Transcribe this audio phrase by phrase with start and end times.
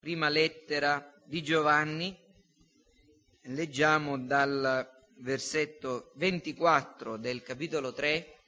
[0.00, 2.18] prima lettera di Giovanni,
[3.42, 8.38] leggiamo dal versetto 24 del capitolo 3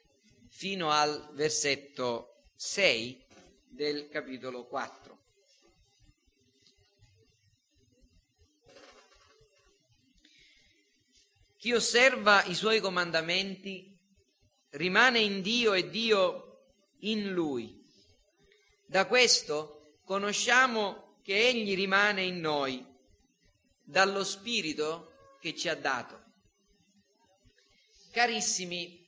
[0.49, 3.27] fino al versetto 6
[3.69, 5.21] del capitolo 4.
[11.59, 13.95] Chi osserva i suoi comandamenti
[14.71, 17.79] rimane in Dio e Dio in lui.
[18.87, 22.85] Da questo conosciamo che Egli rimane in noi,
[23.83, 26.21] dallo Spirito che ci ha dato.
[28.11, 29.03] Carissimi,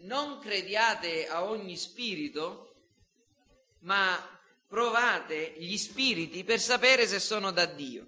[0.00, 2.74] non crediate a ogni spirito,
[3.80, 4.18] ma
[4.66, 8.06] provate gli spiriti per sapere se sono da Dio.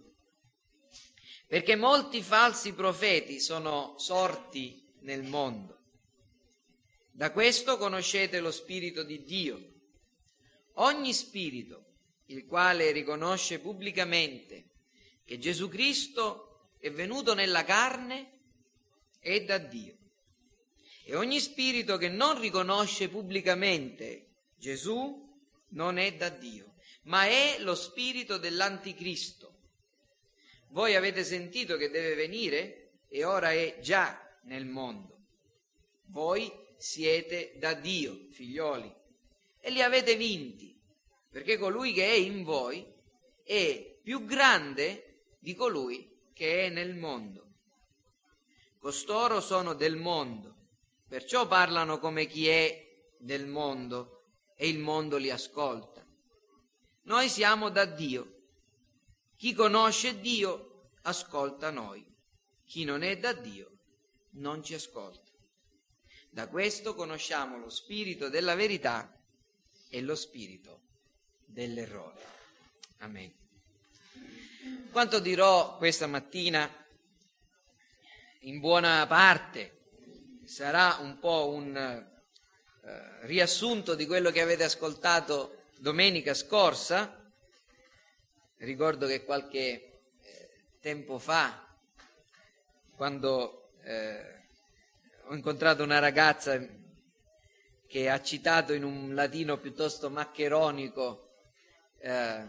[1.46, 5.82] Perché molti falsi profeti sono sorti nel mondo.
[7.12, 9.72] Da questo conoscete lo spirito di Dio.
[10.78, 11.83] Ogni spirito,
[12.26, 14.70] il quale riconosce pubblicamente
[15.24, 18.40] che Gesù Cristo è venuto nella carne,
[19.18, 19.96] è da Dio.
[21.04, 25.22] E ogni spirito che non riconosce pubblicamente Gesù
[25.70, 29.52] non è da Dio, ma è lo spirito dell'anticristo.
[30.68, 35.18] Voi avete sentito che deve venire e ora è già nel mondo.
[36.06, 38.92] Voi siete da Dio, figlioli,
[39.60, 40.73] e li avete vinti,
[41.34, 42.86] perché colui che è in voi
[43.42, 47.54] è più grande di colui che è nel mondo.
[48.78, 50.54] Costoro sono del mondo
[51.08, 56.06] Perciò parlano come chi è del mondo e il mondo li ascolta.
[57.02, 58.42] Noi siamo da Dio.
[59.36, 62.06] Chi conosce Dio ascolta noi.
[62.64, 63.78] Chi non è da Dio
[64.34, 65.32] non ci ascolta.
[66.30, 69.20] Da questo conosciamo lo spirito della verità
[69.88, 70.82] e lo spirito
[71.54, 72.20] dell'errore.
[72.98, 73.32] Amen.
[74.90, 76.68] Quanto dirò questa mattina,
[78.40, 79.82] in buona parte
[80.44, 87.22] sarà un po' un eh, riassunto di quello che avete ascoltato domenica scorsa.
[88.56, 90.50] Ricordo che qualche eh,
[90.80, 91.72] tempo fa,
[92.96, 94.42] quando eh,
[95.26, 96.60] ho incontrato una ragazza
[97.86, 101.24] che ha citato in un latino piuttosto maccheronico,
[102.04, 102.48] eh,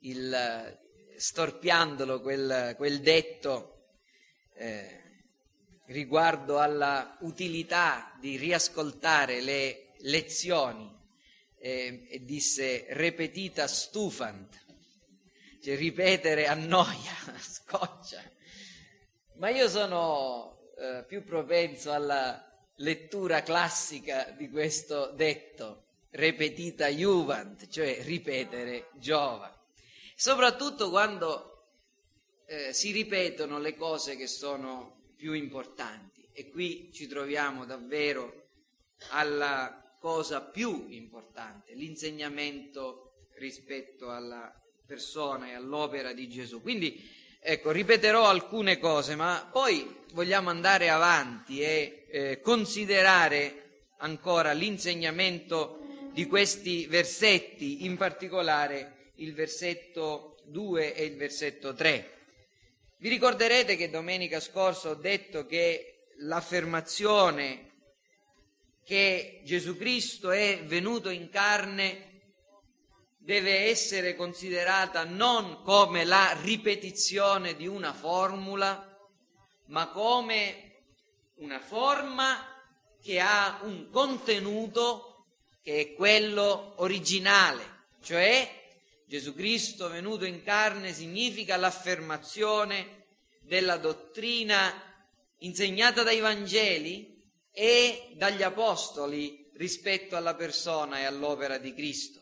[0.00, 0.78] il,
[1.16, 3.88] storpiandolo quel, quel detto,
[4.54, 5.02] eh,
[5.86, 10.96] riguardo alla utilità di riascoltare le lezioni
[11.58, 14.64] eh, e disse repetita stufant,
[15.60, 18.22] cioè ripetere annoia, scoccia.
[19.38, 22.44] Ma io sono eh, più propenso alla
[22.76, 25.87] lettura classica di questo detto,
[26.18, 29.54] repetita juvent, cioè ripetere giova.
[30.16, 31.66] Soprattutto quando
[32.46, 36.28] eh, si ripetono le cose che sono più importanti.
[36.32, 38.48] E qui ci troviamo davvero
[39.10, 44.52] alla cosa più importante, l'insegnamento rispetto alla
[44.86, 46.60] persona e all'opera di Gesù.
[46.60, 47.00] Quindi,
[47.40, 53.68] ecco, ripeterò alcune cose, ma poi vogliamo andare avanti e eh, considerare
[53.98, 55.77] ancora l'insegnamento
[56.18, 62.26] di questi versetti, in particolare il versetto 2 e il versetto 3.
[62.96, 67.70] Vi ricorderete che domenica scorsa ho detto che l'affermazione
[68.84, 72.22] che Gesù Cristo è venuto in carne
[73.18, 79.08] deve essere considerata non come la ripetizione di una formula,
[79.66, 80.80] ma come
[81.36, 82.44] una forma
[83.00, 85.07] che ha un contenuto
[85.68, 88.72] che è quello originale, cioè
[89.06, 93.04] Gesù Cristo venuto in carne significa l'affermazione
[93.42, 94.72] della dottrina
[95.40, 102.18] insegnata dai Vangeli e dagli Apostoli rispetto alla persona e all'opera di Cristo.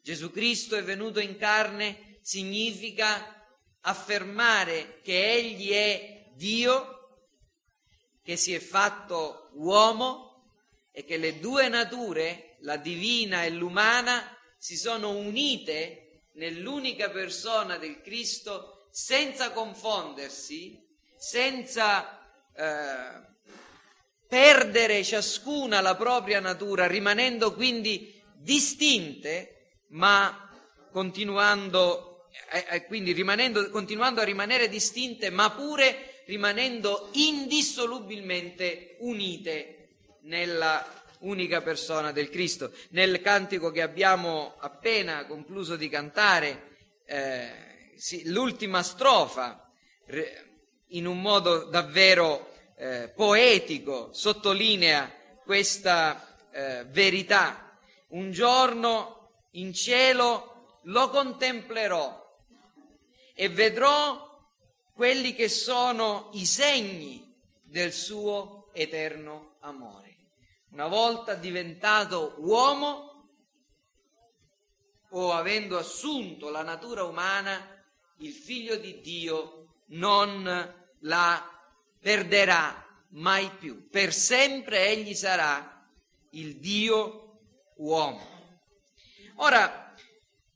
[0.00, 3.46] Gesù Cristo è venuto in carne significa
[3.82, 7.18] affermare che Egli è Dio,
[8.22, 10.54] che si è fatto uomo
[10.90, 18.00] e che le due nature, la divina e l'umana, si sono unite nell'unica persona del
[18.00, 20.84] Cristo senza confondersi,
[21.16, 22.20] senza
[22.54, 23.26] eh,
[24.26, 30.50] perdere ciascuna la propria natura, rimanendo quindi distinte, ma
[30.90, 33.14] continuando, eh, eh, quindi
[33.70, 39.88] continuando a rimanere distinte, ma pure rimanendo indissolubilmente unite
[40.22, 42.72] nella unica persona del Cristo.
[42.90, 49.70] Nel cantico che abbiamo appena concluso di cantare eh, sì, l'ultima strofa
[50.88, 55.12] in un modo davvero eh, poetico sottolinea
[55.44, 57.78] questa eh, verità.
[58.08, 62.26] Un giorno in cielo lo contemplerò
[63.34, 64.26] e vedrò
[64.94, 70.07] quelli che sono i segni del suo eterno amore.
[70.70, 73.30] Una volta diventato uomo
[75.10, 77.82] o avendo assunto la natura umana,
[78.18, 80.44] il figlio di Dio non
[81.00, 81.60] la
[81.98, 83.88] perderà mai più.
[83.88, 85.88] Per sempre egli sarà
[86.32, 87.38] il Dio
[87.76, 88.36] uomo.
[89.36, 89.94] Ora,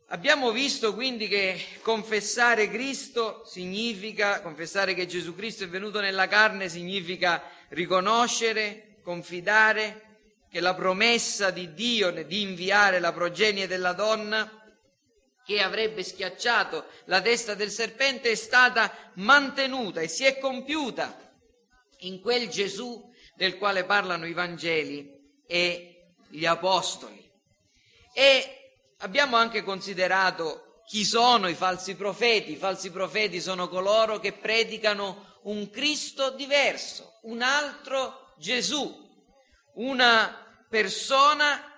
[0.08, 6.68] abbiamo visto quindi che confessare Cristo significa, confessare che Gesù Cristo è venuto nella carne
[6.68, 10.10] significa riconoscere, confidare
[10.50, 14.62] che la promessa di Dio di inviare la progenie della donna
[15.44, 21.34] che avrebbe schiacciato la testa del serpente è stata mantenuta e si è compiuta
[22.00, 25.10] in quel Gesù del quale parlano i Vangeli
[25.46, 27.30] e gli Apostoli.
[28.14, 32.52] E abbiamo anche considerato chi sono i falsi profeti.
[32.52, 39.10] I falsi profeti sono coloro che predicano un Cristo diverso, un altro Gesù,
[39.74, 41.72] una persona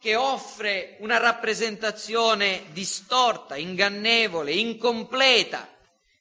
[0.00, 5.76] che offre una rappresentazione distorta, ingannevole, incompleta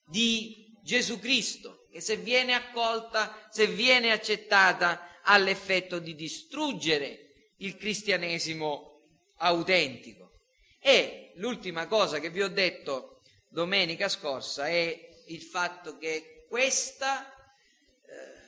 [0.06, 7.76] di Gesù Cristo, che se viene accolta, se viene accettata, ha l'effetto di distruggere il
[7.78, 9.02] cristianesimo
[9.38, 10.32] autentico.
[10.80, 17.32] E l'ultima cosa che vi ho detto domenica scorsa è il fatto che questa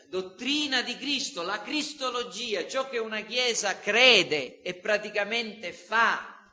[0.09, 6.49] dottrina di Cristo, la cristologia, ciò che una Chiesa crede e praticamente fa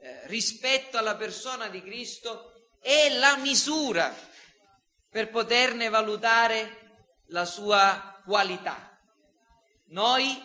[0.00, 4.14] eh, rispetto alla persona di Cristo, è la misura
[5.10, 8.96] per poterne valutare la sua qualità.
[9.86, 10.40] Noi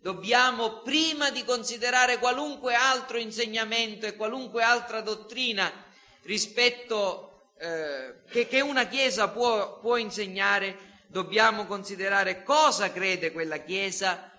[0.00, 5.84] dobbiamo, prima di considerare qualunque altro insegnamento e qualunque altra dottrina
[6.22, 14.30] rispetto eh, che, che, una Chiesa può, può insegnare, dobbiamo considerare cosa crede quella Chiesa,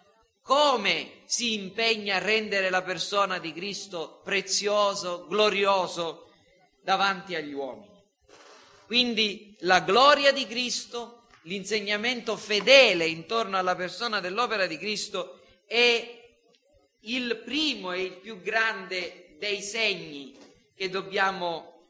[0.42, 6.30] come si impegna a rendere la persona di Cristo prezioso, glorioso
[6.81, 7.96] davanti agli uomini.
[8.86, 16.16] Quindi la gloria di Cristo, l'insegnamento fedele intorno alla persona dell'opera di Cristo è
[17.02, 20.34] il primo e il più grande dei segni
[20.74, 21.90] che dobbiamo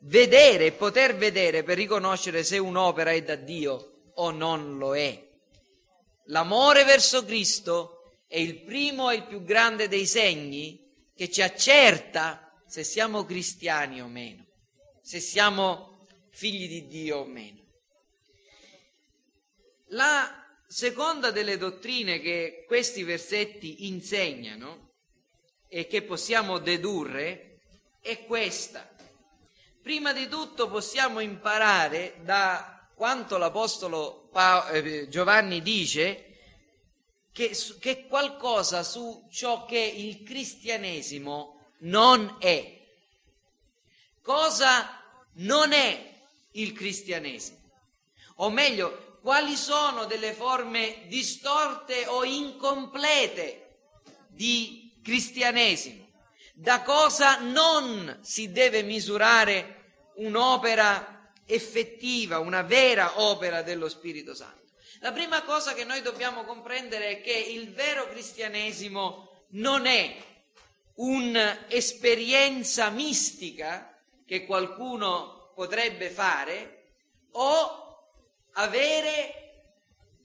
[0.00, 5.24] vedere poter vedere per riconoscere se un'opera è da Dio o non lo è.
[6.26, 10.84] L'amore verso Cristo è il primo e il più grande dei segni
[11.14, 14.44] che ci accerta se siamo cristiani o meno,
[15.00, 17.64] se siamo figli di Dio o meno.
[19.90, 24.94] La seconda delle dottrine che questi versetti insegnano
[25.68, 27.60] e che possiamo dedurre
[28.00, 28.88] è questa.
[29.80, 34.30] Prima di tutto possiamo imparare da quanto l'Apostolo
[34.72, 36.38] eh, Giovanni dice
[37.30, 42.74] che, che qualcosa su ciò che il cristianesimo non è.
[44.22, 44.98] Cosa
[45.34, 46.10] non è
[46.52, 47.58] il cristianesimo?
[48.36, 53.76] O meglio, quali sono delle forme distorte o incomplete
[54.28, 56.08] di cristianesimo?
[56.54, 61.15] Da cosa non si deve misurare un'opera
[61.46, 64.64] effettiva, una vera opera dello Spirito Santo.
[65.00, 70.16] La prima cosa che noi dobbiamo comprendere è che il vero cristianesimo non è
[70.94, 76.94] un'esperienza mistica che qualcuno potrebbe fare
[77.32, 78.10] o
[78.52, 79.74] avere,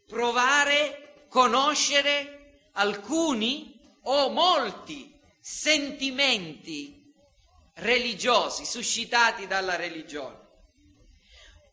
[0.08, 7.14] provare, conoscere alcuni o molti sentimenti
[7.76, 10.41] religiosi suscitati dalla religione.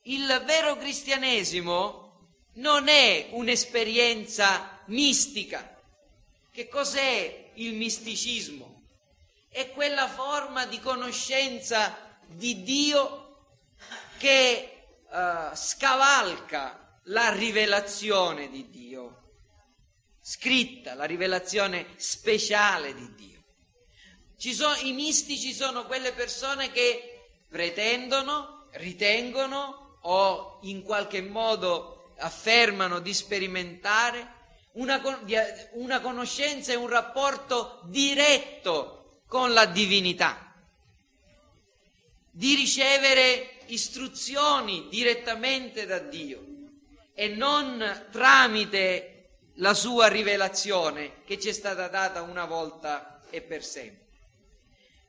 [0.09, 5.79] Il vero cristianesimo non è un'esperienza mistica.
[6.51, 8.85] Che cos'è il misticismo?
[9.51, 13.49] È quella forma di conoscenza di Dio
[14.17, 19.33] che uh, scavalca la rivelazione di Dio,
[20.23, 23.45] scritta, la rivelazione speciale di Dio.
[24.55, 33.15] Sono, I mistici sono quelle persone che pretendono, ritengono o in qualche modo affermano di
[33.15, 34.37] sperimentare
[34.73, 35.01] una,
[35.73, 40.49] una conoscenza e un rapporto diretto con la divinità.
[42.39, 46.41] di ricevere istruzioni direttamente da Dio
[47.13, 53.65] e non tramite la sua rivelazione che ci è stata data una volta e per
[53.65, 54.07] sempre.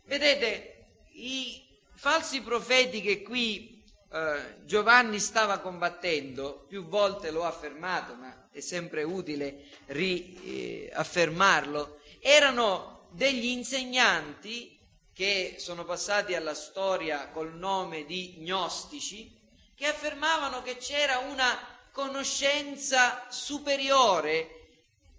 [0.05, 3.78] Vedete, i falsi profeti che qui
[4.11, 13.45] eh, Giovanni stava combattendo, più volte l'ho affermato, ma è sempre utile riaffermarlo, erano degli
[13.45, 14.77] insegnanti
[15.13, 19.37] che sono passati alla storia col nome di gnostici,
[19.75, 21.57] che affermavano che c'era una
[21.91, 24.55] conoscenza superiore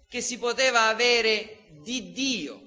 [0.07, 2.61] che si poteva avere di Dio,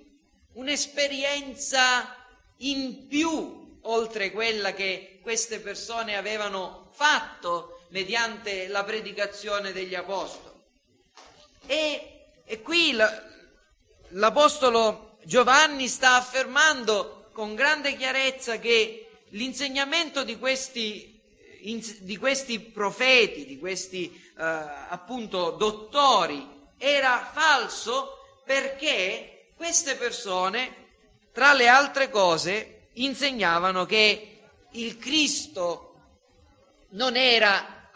[0.54, 2.16] un'esperienza
[2.58, 10.54] in più oltre quella che queste persone avevano fatto mediante la predicazione degli apostoli.
[11.66, 12.94] E, e qui
[14.10, 21.12] l'Apostolo Giovanni sta affermando con grande chiarezza che l'insegnamento di questi
[22.00, 30.88] di questi profeti, di questi eh, appunto dottori, era falso perché queste persone,
[31.32, 34.33] tra le altre cose, insegnavano che
[34.74, 35.94] il Cristo
[36.90, 37.90] non, era,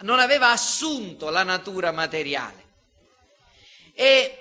[0.00, 2.60] non aveva assunto la natura materiale.
[3.94, 4.38] E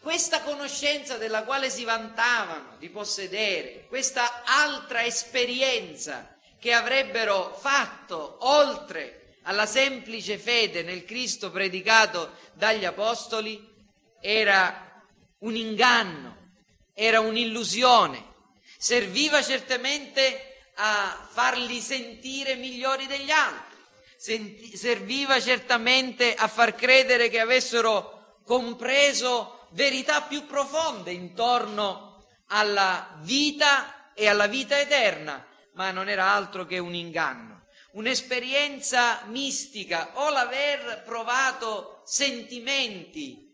[0.00, 9.38] questa conoscenza della quale si vantavano di possedere, questa altra esperienza che avrebbero fatto oltre
[9.42, 13.72] alla semplice fede nel Cristo predicato dagli Apostoli
[14.20, 15.02] era
[15.38, 16.52] un inganno,
[16.94, 18.32] era un'illusione,
[18.78, 23.76] serviva certamente a farli sentire migliori degli altri,
[24.16, 34.12] senti, serviva certamente a far credere che avessero compreso verità più profonde intorno alla vita
[34.14, 41.02] e alla vita eterna, ma non era altro che un inganno, un'esperienza mistica o l'aver
[41.04, 43.52] provato sentimenti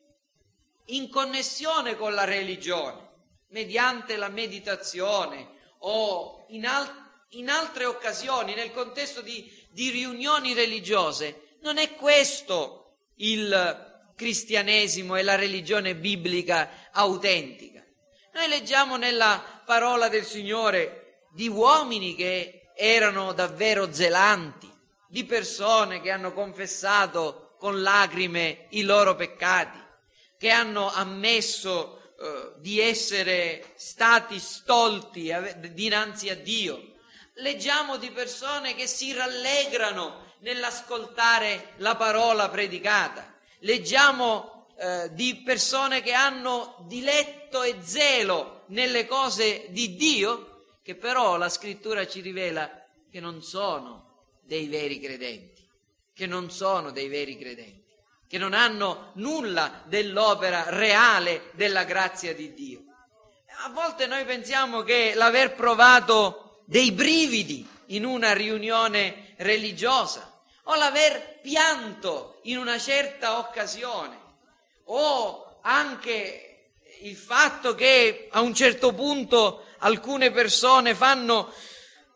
[0.87, 3.09] in connessione con la religione,
[3.49, 7.00] mediante la meditazione o in, al-
[7.31, 11.57] in altre occasioni, nel contesto di, di riunioni religiose.
[11.63, 17.85] Non è questo il cristianesimo e la religione biblica autentica.
[18.33, 24.71] Noi leggiamo nella parola del Signore di uomini che erano davvero zelanti,
[25.09, 29.79] di persone che hanno confessato con lacrime i loro peccati,
[30.39, 35.33] che hanno ammesso eh, di essere stati stolti
[35.73, 36.90] dinanzi a Dio.
[37.35, 43.39] Leggiamo di persone che si rallegrano nell'ascoltare la parola predicata.
[43.61, 50.51] Leggiamo eh, di persone che hanno diletto e zelo nelle cose di Dio
[50.83, 52.69] che però la scrittura ci rivela
[53.11, 55.69] che non sono dei veri credenti,
[56.13, 57.95] che non sono dei veri credenti,
[58.27, 62.83] che non hanno nulla dell'opera reale della grazia di Dio.
[63.63, 71.41] A volte noi pensiamo che l'aver provato dei brividi in una riunione religiosa o l'aver
[71.43, 74.17] pianto in una certa occasione
[74.85, 81.53] o anche il fatto che a un certo punto alcune persone fanno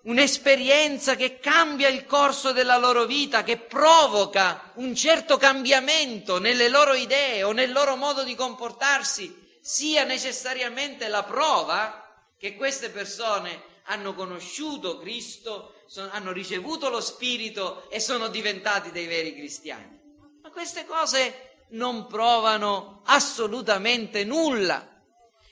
[0.03, 6.95] un'esperienza che cambia il corso della loro vita, che provoca un certo cambiamento nelle loro
[6.95, 12.03] idee o nel loro modo di comportarsi, sia necessariamente la prova
[12.39, 19.07] che queste persone hanno conosciuto Cristo, sono, hanno ricevuto lo Spirito e sono diventati dei
[19.07, 20.01] veri cristiani.
[20.43, 25.03] Ma queste cose non provano assolutamente nulla.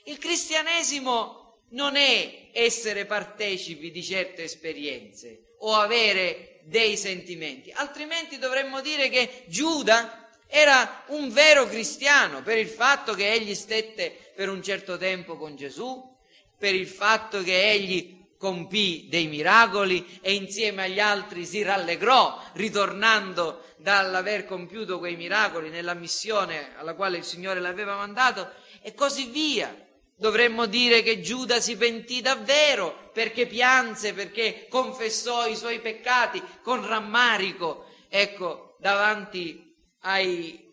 [0.05, 8.81] Il cristianesimo non è essere partecipi di certe esperienze o avere dei sentimenti, altrimenti dovremmo
[8.81, 14.61] dire che Giuda era un vero cristiano per il fatto che egli stette per un
[14.61, 16.15] certo tempo con Gesù,
[16.57, 23.63] per il fatto che egli compì dei miracoli e insieme agli altri si rallegrò ritornando
[23.77, 29.73] dall'aver compiuto quei miracoli nella missione alla quale il Signore l'aveva mandato e così via.
[30.17, 36.85] Dovremmo dire che Giuda si pentì davvero perché pianse, perché confessò i suoi peccati con
[36.85, 40.69] rammarico, ecco, davanti ai,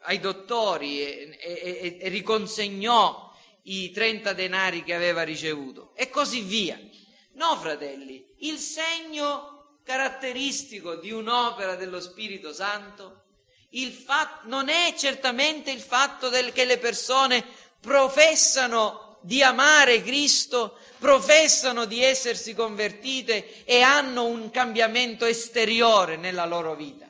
[0.00, 3.32] ai dottori e, e, e riconsegnò
[3.66, 6.80] i 30 denari che aveva ricevuto e così via.
[7.42, 13.24] No, fratelli, il segno caratteristico di un'opera dello Spirito Santo
[13.90, 17.44] fatto, non è certamente il fatto del, che le persone
[17.80, 26.76] professano di amare Cristo, professano di essersi convertite e hanno un cambiamento esteriore nella loro
[26.76, 27.08] vita.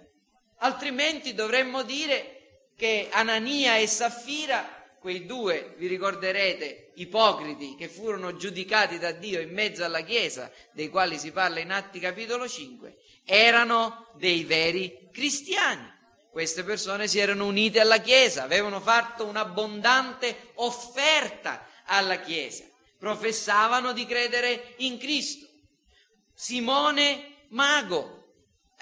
[0.61, 8.99] Altrimenti dovremmo dire che Anania e Saffira quei due, vi ricorderete, ipocriti che furono giudicati
[8.99, 14.09] da Dio in mezzo alla Chiesa, dei quali si parla in Atti capitolo 5, erano
[14.17, 15.91] dei veri cristiani.
[16.31, 22.65] Queste persone si erano unite alla Chiesa, avevano fatto un'abbondante offerta alla Chiesa,
[22.99, 25.47] professavano di credere in Cristo.
[26.35, 28.21] Simone Mago,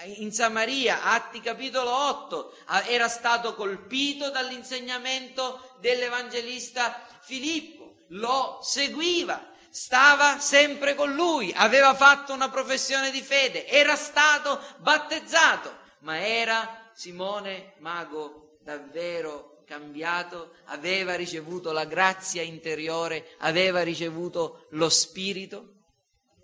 [0.05, 2.55] in Samaria, Atti capitolo 8,
[2.87, 7.80] era stato colpito dall'insegnamento dell'evangelista Filippo,
[8.11, 15.77] lo seguiva, stava sempre con lui, aveva fatto una professione di fede, era stato battezzato,
[15.99, 25.75] ma era Simone Mago davvero cambiato, aveva ricevuto la grazia interiore, aveva ricevuto lo Spirito?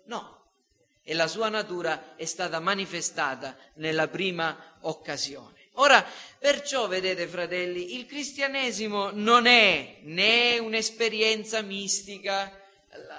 [0.06, 0.52] No,
[1.02, 5.57] e la sua natura è stata manifestata nella prima occasione.
[5.80, 6.04] Ora,
[6.38, 12.52] perciò, vedete fratelli, il cristianesimo non è né un'esperienza mistica,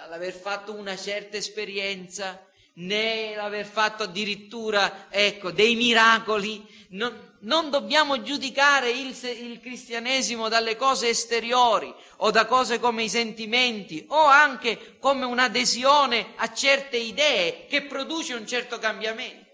[0.10, 6.66] l'aver fatto una certa esperienza, né l'aver fatto addirittura, ecco, dei miracoli.
[6.90, 13.10] Non, non dobbiamo giudicare il, il, cristianesimo dalle cose esteriori o da cose come i
[13.10, 19.49] sentimenti o anche come un'adesione a certe idee che produce un certo cambiamento.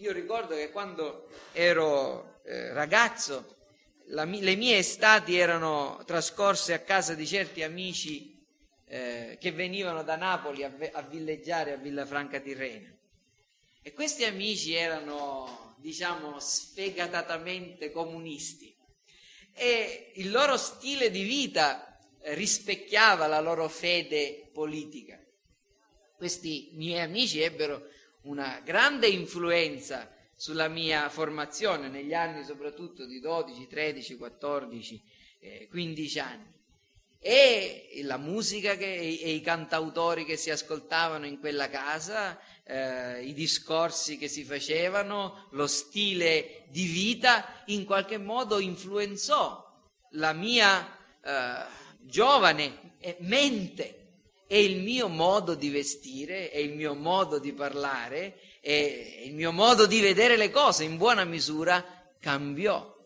[0.00, 3.56] Io ricordo che quando ero eh, ragazzo
[4.10, 8.46] la, le mie estati erano trascorse a casa di certi amici
[8.86, 12.96] eh, che venivano da Napoli a, a villeggiare a Villafranca Tirrena.
[13.82, 18.72] E questi amici erano diciamo, sfegatatamente comunisti
[19.52, 25.20] e il loro stile di vita rispecchiava la loro fede politica.
[26.16, 33.66] Questi miei amici ebbero una grande influenza sulla mia formazione negli anni soprattutto di 12,
[33.66, 35.02] 13, 14,
[35.40, 36.56] eh, 15 anni.
[37.20, 43.32] E la musica che, e i cantautori che si ascoltavano in quella casa eh, i
[43.32, 49.66] discorsi che si facevano, lo stile di vita, in qualche modo influenzò
[50.12, 50.86] la mia
[51.20, 51.64] eh,
[52.00, 53.97] giovane mente
[54.50, 59.52] e il mio modo di vestire e il mio modo di parlare e il mio
[59.52, 61.84] modo di vedere le cose in buona misura
[62.18, 62.96] cambiò.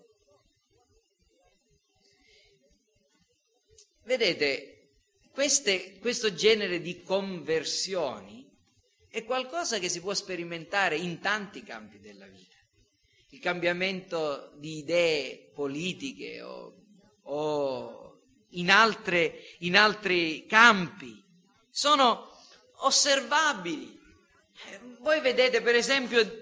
[4.04, 4.90] Vedete,
[5.32, 8.48] queste, questo genere di conversioni
[9.08, 12.56] è qualcosa che si può sperimentare in tanti campi della vita.
[13.30, 16.76] Il cambiamento di idee politiche o,
[17.22, 21.21] o in, altre, in altri campi
[21.72, 22.30] sono
[22.80, 23.98] osservabili.
[24.98, 26.40] Voi vedete per esempio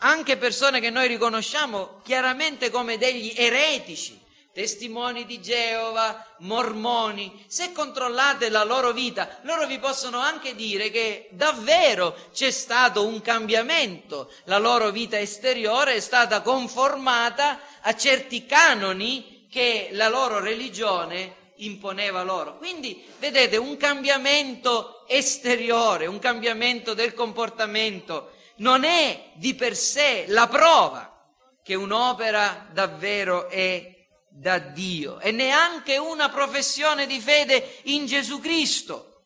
[0.00, 4.20] anche persone che noi riconosciamo chiaramente come degli eretici,
[4.52, 11.28] testimoni di Geova, mormoni, se controllate la loro vita, loro vi possono anche dire che
[11.32, 19.46] davvero c'è stato un cambiamento, la loro vita esteriore è stata conformata a certi canoni
[19.50, 22.56] che la loro religione imponeva loro.
[22.56, 30.48] Quindi, vedete, un cambiamento esteriore, un cambiamento del comportamento non è di per sé la
[30.48, 31.14] prova
[31.62, 33.96] che un'opera davvero è
[34.30, 39.24] da Dio e neanche una professione di fede in Gesù Cristo,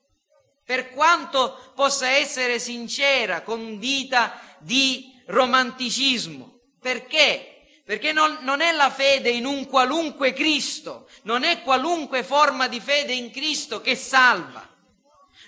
[0.65, 6.61] per quanto possa essere sincera, condita di romanticismo.
[6.81, 7.52] Perché?
[7.85, 12.81] Perché non, non, è la fede in un qualunque Cristo, non è qualunque forma di
[12.81, 14.69] fede in Cristo che salva.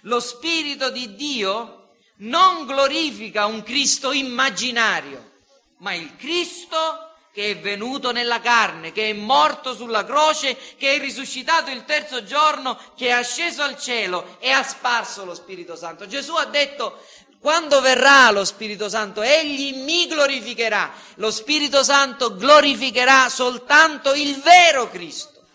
[0.02, 5.32] Lo Spirito di Dio non glorifica un Cristo immaginario,
[5.78, 10.98] ma il Cristo che è venuto nella carne, che è morto sulla croce, che è
[11.00, 16.06] risuscitato il terzo giorno, che è asceso al cielo e ha sparso lo Spirito Santo.
[16.06, 17.04] Gesù ha detto,
[17.44, 20.90] quando verrà lo Spirito Santo, egli mi glorificherà.
[21.16, 25.46] Lo Spirito Santo glorificherà soltanto il vero Cristo.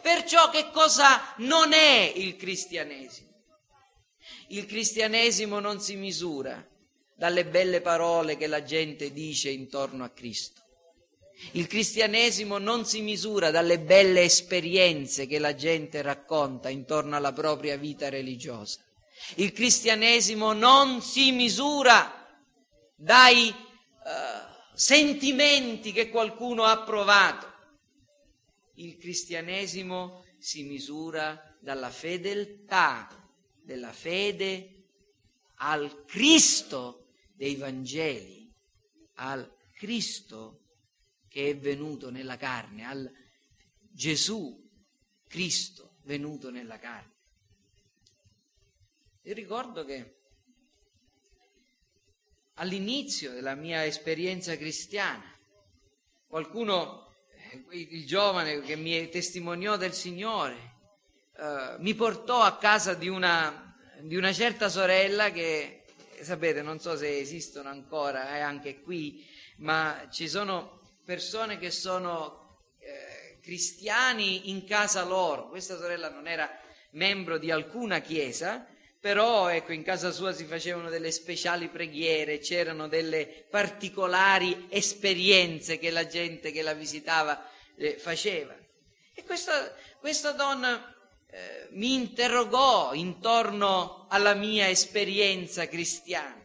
[0.00, 3.28] Perciò che cosa non è il cristianesimo?
[4.50, 6.64] Il cristianesimo non si misura
[7.16, 10.60] dalle belle parole che la gente dice intorno a Cristo.
[11.54, 17.76] Il cristianesimo non si misura dalle belle esperienze che la gente racconta intorno alla propria
[17.76, 18.78] vita religiosa.
[19.36, 22.22] Il cristianesimo non si misura
[22.94, 27.52] dai uh, sentimenti che qualcuno ha provato.
[28.76, 33.08] il cristianesimo si misura dalla fedeltà
[33.62, 34.74] della fede
[35.56, 38.52] al Cristo dei Vangeli,
[39.14, 40.60] al Cristo
[41.28, 43.10] che è venuto nella carne, al
[43.78, 44.60] Gesù
[45.26, 47.13] Cristo venuto nella carne.
[49.26, 50.16] Io ricordo che
[52.56, 55.24] all'inizio della mia esperienza cristiana,
[56.26, 57.10] qualcuno,
[57.50, 60.74] eh, il giovane che mi testimoniò del Signore,
[61.38, 65.84] eh, mi portò a casa di una, di una, certa sorella che,
[66.20, 72.58] sapete, non so se esistono ancora eh, anche qui, ma ci sono persone che sono
[72.78, 75.48] eh, cristiani in casa loro.
[75.48, 76.46] Questa sorella non era
[76.90, 78.68] membro di alcuna chiesa,
[79.04, 85.90] però ecco, in casa sua si facevano delle speciali preghiere, c'erano delle particolari esperienze che
[85.90, 88.56] la gente che la visitava eh, faceva.
[89.12, 90.96] E questa, questa donna
[91.28, 96.40] eh, mi interrogò intorno alla mia esperienza cristiana.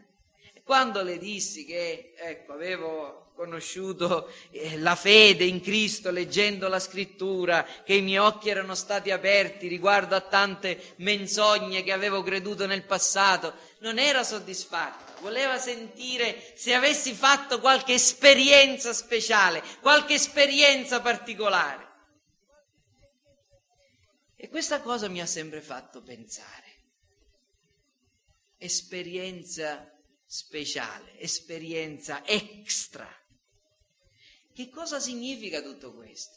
[0.62, 7.65] Quando le dissi che ecco, avevo conosciuto eh, la fede in Cristo leggendo la scrittura,
[7.86, 12.84] che i miei occhi erano stati aperti riguardo a tante menzogne che avevo creduto nel
[12.84, 21.88] passato, non era soddisfatta, voleva sentire se avessi fatto qualche esperienza speciale, qualche esperienza particolare.
[24.36, 26.67] E questa cosa mi ha sempre fatto pensare.
[28.58, 29.89] Esperienza
[30.25, 33.19] speciale, esperienza extra.
[34.60, 36.36] Che cosa significa tutto questo?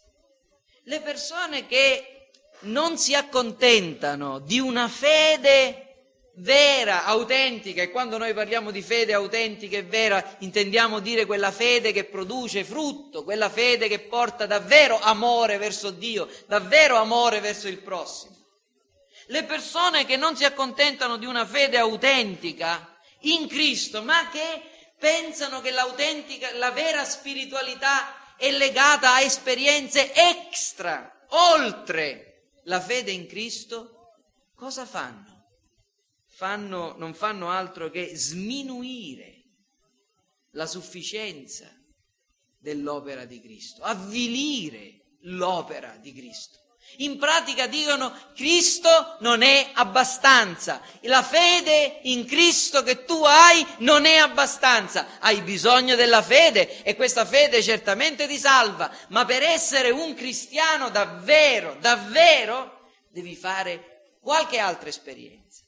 [0.85, 2.31] Le persone che
[2.61, 9.77] non si accontentano di una fede vera, autentica, e quando noi parliamo di fede autentica
[9.77, 15.59] e vera intendiamo dire quella fede che produce frutto, quella fede che porta davvero amore
[15.59, 18.37] verso Dio, davvero amore verso il prossimo.
[19.27, 22.89] Le persone che non si accontentano di una fede autentica
[23.23, 24.71] in Cristo, ma che
[25.03, 33.27] pensano che l'autentica, la vera spiritualità è legata a esperienze extra, oltre la fede in
[33.27, 34.13] Cristo,
[34.55, 35.33] cosa fanno?
[36.43, 39.43] fanno non fanno altro che sminuire
[40.55, 41.71] la sufficienza
[42.59, 46.59] dell'opera di Cristo, avvilire l'opera di Cristo.
[46.99, 54.05] In pratica dicono Cristo non è abbastanza, la fede in Cristo che tu hai non
[54.05, 59.91] è abbastanza, hai bisogno della fede e questa fede certamente ti salva, ma per essere
[59.91, 65.63] un cristiano davvero, davvero, devi fare qualche altra esperienza.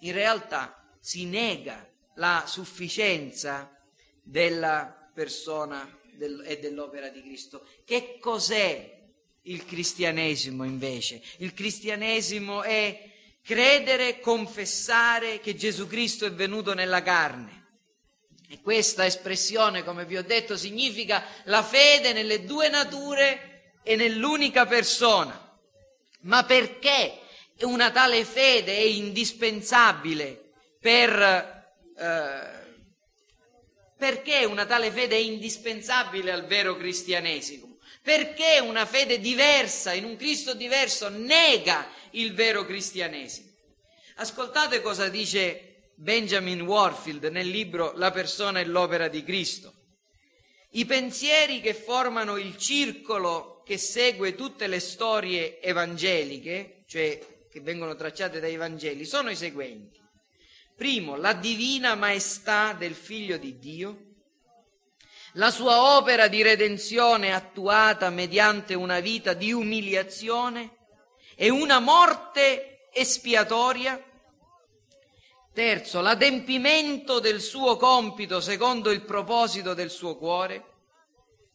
[0.00, 3.70] In realtà si nega la sufficienza
[4.22, 6.00] della persona
[6.44, 7.66] e dell'opera di Cristo.
[7.84, 9.01] Che cos'è
[9.42, 11.22] il cristianesimo invece.
[11.38, 13.10] Il cristianesimo è
[13.42, 17.60] credere, confessare che Gesù Cristo è venuto nella carne.
[18.48, 24.66] E questa espressione, come vi ho detto, significa la fede nelle due nature e nell'unica
[24.66, 25.58] persona.
[26.20, 27.18] Ma perché
[27.60, 31.70] una tale fede è indispensabile per...
[31.96, 32.60] Eh,
[33.96, 37.71] perché una tale fede è indispensabile al vero cristianesimo?
[38.00, 43.50] Perché una fede diversa, in un Cristo diverso, nega il vero cristianesimo?
[44.16, 49.72] Ascoltate cosa dice Benjamin Warfield nel libro La persona e l'opera di Cristo.
[50.70, 57.18] I pensieri che formano il circolo che segue tutte le storie evangeliche, cioè
[57.50, 60.00] che vengono tracciate dai Vangeli, sono i seguenti.
[60.74, 64.11] Primo, la divina maestà del Figlio di Dio
[65.36, 70.76] la sua opera di redenzione attuata mediante una vita di umiliazione
[71.34, 74.02] e una morte espiatoria.
[75.54, 80.66] Terzo, l'adempimento del suo compito secondo il proposito del suo cuore.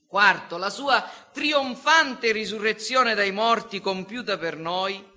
[0.08, 5.16] Quarto, la sua trionfante risurrezione dai morti compiuta per noi.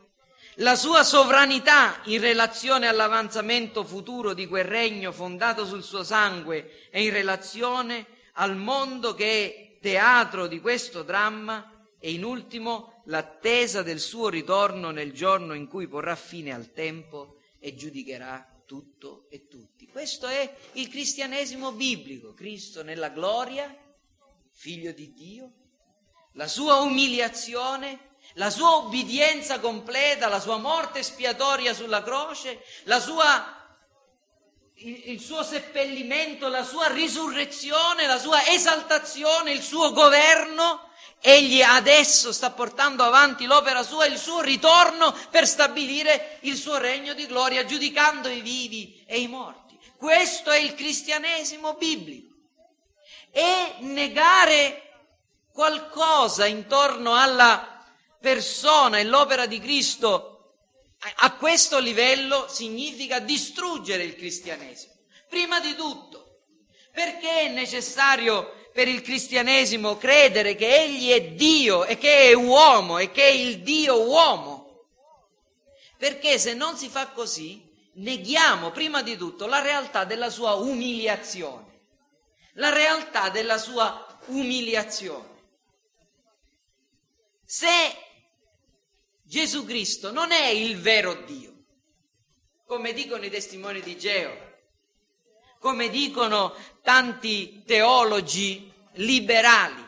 [0.55, 7.03] La sua sovranità in relazione all'avanzamento futuro di quel regno fondato sul suo sangue e
[7.03, 14.01] in relazione al mondo che è teatro di questo dramma e in ultimo l'attesa del
[14.01, 19.87] suo ritorno nel giorno in cui porrà fine al tempo e giudicherà tutto e tutti.
[19.87, 23.77] Questo è il cristianesimo biblico, Cristo nella gloria,
[24.53, 25.53] figlio di Dio,
[26.35, 33.60] la sua umiliazione, la sua obbedienza completa, la sua morte spiatoria sulla croce, la sua
[34.83, 40.89] il, suo seppellimento, la sua risurrezione, la sua esaltazione, il suo governo
[41.21, 47.13] egli adesso sta portando avanti l'opera sua, il suo ritorno per stabilire il suo regno
[47.13, 49.79] di gloria, giudicando i vivi e i morti.
[49.97, 52.29] Questo è il cristianesimo biblico.
[53.33, 54.93] E negare
[55.53, 57.85] qualcosa intorno alla
[58.19, 60.30] persona e l'opera di Cristo
[61.17, 64.93] a questo livello significa distruggere il cristianesimo.
[65.29, 66.43] Prima di tutto,
[66.93, 72.99] perché è necessario per il cristianesimo credere che egli è Dio e che è uomo
[72.99, 74.87] e che è il Dio uomo.
[75.97, 81.69] Perché se non si fa così, neghiamo prima di tutto la realtà della sua umiliazione.
[82.55, 85.29] La realtà della sua umiliazione.
[87.45, 87.69] Se
[89.31, 91.67] Gesù Cristo non è il vero Dio,
[92.67, 94.57] come dicono i testimoni di Geo,
[95.61, 99.87] come dicono tanti teologi liberali.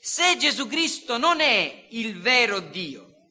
[0.00, 3.30] Se Gesù Cristo non è il vero Dio,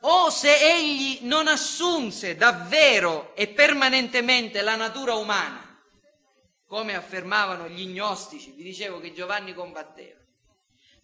[0.00, 5.80] o se egli non assunse davvero e permanentemente la natura umana,
[6.66, 10.18] come affermavano gli gnostici, vi dicevo che Giovanni combatteva,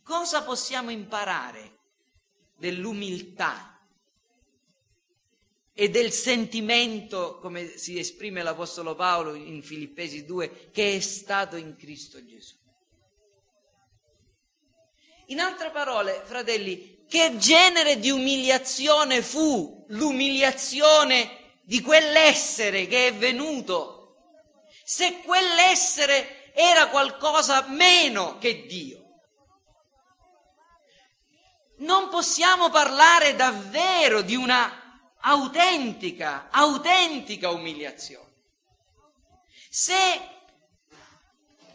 [0.02, 1.76] cosa possiamo imparare
[2.58, 3.80] dell'umiltà
[5.72, 11.76] e del sentimento, come si esprime l'Apostolo Paolo in Filippesi 2, che è stato in
[11.76, 12.56] Cristo Gesù.
[15.26, 24.16] In altre parole, fratelli, che genere di umiliazione fu l'umiliazione di quell'essere che è venuto?
[24.84, 29.07] Se quell'essere era qualcosa meno che Dio.
[31.78, 38.26] Non possiamo parlare davvero di una autentica, autentica umiliazione.
[39.68, 39.96] Se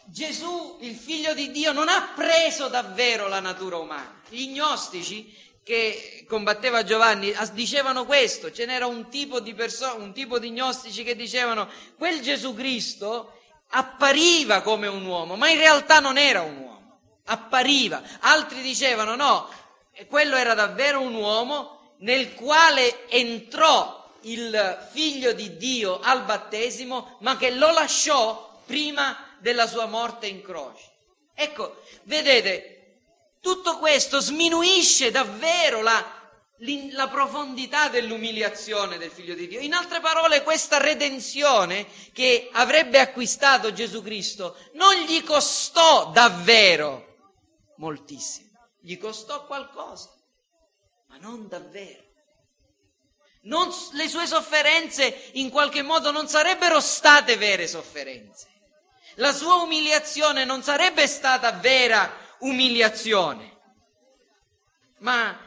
[0.06, 6.26] Gesù, il figlio di Dio, non ha preso davvero la natura umana, gli gnostici che
[6.28, 11.16] combatteva Giovanni dicevano questo, ce n'era un tipo di persone, un tipo di gnostici che
[11.16, 13.40] dicevano quel Gesù Cristo
[13.70, 18.02] appariva come un uomo, ma in realtà non era un uomo, appariva.
[18.20, 19.50] Altri dicevano no,
[20.08, 27.38] quello era davvero un uomo nel quale entrò il figlio di Dio al battesimo, ma
[27.38, 30.92] che lo lasciò prima della sua morte in croce.
[31.36, 32.74] Ecco, vedete,
[33.42, 36.02] tutto questo sminuisce davvero la,
[36.92, 39.60] la profondità dell'umiliazione del figlio di Dio.
[39.60, 47.18] In altre parole, questa redenzione che avrebbe acquistato Gesù Cristo non gli costò davvero
[47.78, 48.43] moltissimo,
[48.84, 50.14] gli costò qualcosa
[51.14, 52.02] ma non davvero.
[53.44, 58.48] Non, le sue sofferenze in qualche modo non sarebbero state vere sofferenze.
[59.16, 63.60] La sua umiliazione non sarebbe stata vera umiliazione.
[65.00, 65.38] Ma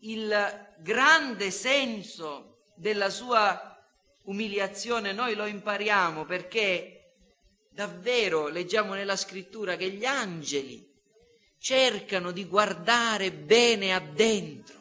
[0.00, 3.74] il grande senso della sua
[4.24, 7.14] umiliazione noi lo impariamo perché
[7.70, 10.84] davvero leggiamo nella scrittura che gli angeli
[11.58, 14.76] cercano di guardare bene addentro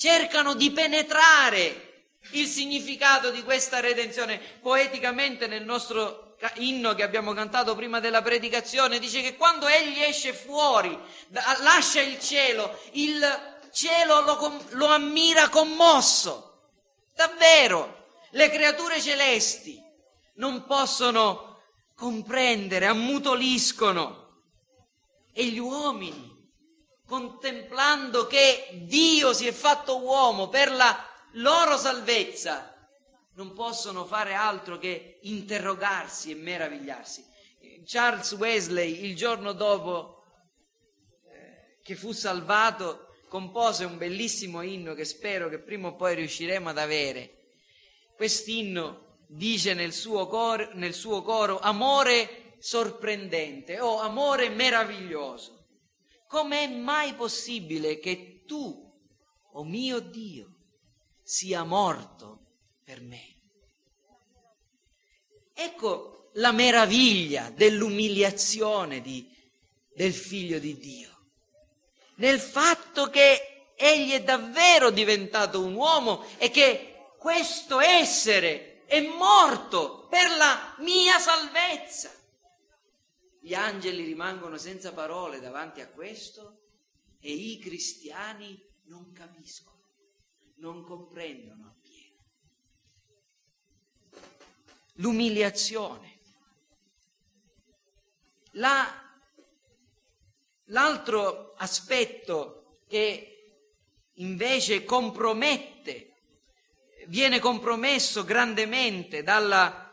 [0.00, 4.40] cercano di penetrare il significato di questa redenzione.
[4.62, 10.32] Poeticamente nel nostro inno che abbiamo cantato prima della predicazione dice che quando egli esce
[10.32, 16.46] fuori, lascia il cielo, il cielo lo, lo ammira commosso.
[17.14, 19.78] Davvero, le creature celesti
[20.36, 21.60] non possono
[21.94, 24.28] comprendere, ammutoliscono.
[25.32, 26.38] E gli uomini
[27.10, 30.96] contemplando che Dio si è fatto uomo per la
[31.32, 32.72] loro salvezza,
[33.34, 37.24] non possono fare altro che interrogarsi e meravigliarsi.
[37.84, 40.22] Charles Wesley, il giorno dopo
[41.24, 46.68] eh, che fu salvato, compose un bellissimo inno che spero che prima o poi riusciremo
[46.68, 47.38] ad avere.
[48.14, 55.66] Quest'inno dice nel suo coro, nel suo coro amore sorprendente o amore meraviglioso.
[56.28, 58.88] Com'è mai possibile che tu,
[59.52, 60.54] oh mio Dio,
[61.22, 62.38] sia morto
[62.84, 63.38] per me?
[65.54, 69.28] Ecco la meraviglia dell'umiliazione di,
[69.94, 71.08] del figlio di Dio,
[72.16, 80.06] nel fatto che egli è davvero diventato un uomo e che questo essere è morto
[80.08, 82.19] per la mia salvezza.
[83.40, 86.60] Gli angeli rimangono senza parole davanti a questo
[87.18, 89.82] e i cristiani non capiscono,
[90.56, 92.18] non comprendono appieno.
[94.94, 96.18] L'umiliazione,
[98.52, 99.00] la
[100.70, 103.26] l'altro aspetto che
[104.14, 106.06] invece compromette,
[107.06, 109.89] viene compromesso grandemente dalla,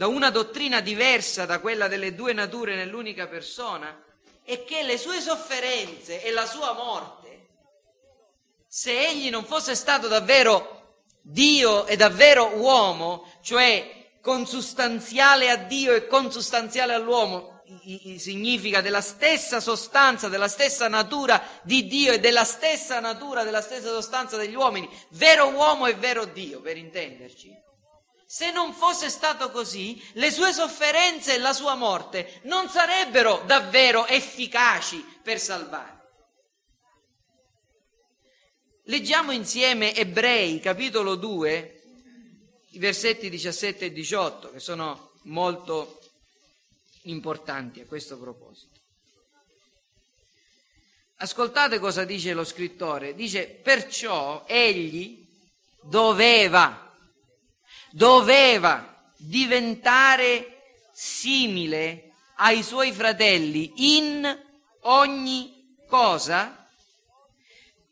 [0.00, 4.02] da una dottrina diversa da quella delle due nature nell'unica persona,
[4.42, 7.48] è che le sue sofferenze e la sua morte,
[8.66, 16.06] se egli non fosse stato davvero Dio e davvero uomo, cioè consustanziale a Dio e
[16.06, 17.62] consustanziale all'uomo,
[18.16, 23.88] significa della stessa sostanza, della stessa natura di Dio e della stessa natura, della stessa
[23.88, 27.68] sostanza degli uomini, vero uomo e vero Dio, per intenderci.
[28.32, 34.06] Se non fosse stato così, le sue sofferenze e la sua morte non sarebbero davvero
[34.06, 35.98] efficaci per salvare.
[38.84, 41.82] Leggiamo insieme Ebrei, capitolo 2,
[42.68, 45.98] i versetti 17 e 18, che sono molto
[47.02, 48.78] importanti a questo proposito.
[51.16, 53.16] Ascoltate cosa dice lo scrittore.
[53.16, 55.26] Dice, perciò egli
[55.82, 56.89] doveva,
[57.90, 64.38] doveva diventare simile ai suoi fratelli in
[64.82, 66.60] ogni cosa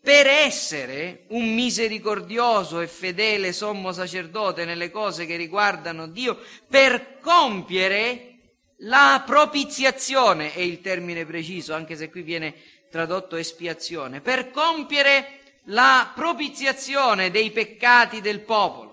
[0.01, 8.39] per essere un misericordioso e fedele sommo sacerdote nelle cose che riguardano Dio, per compiere
[8.83, 12.55] la propiziazione è il termine preciso, anche se qui viene
[12.91, 18.88] tradotto espiazione, per compiere la propiziazione dei peccati del popolo.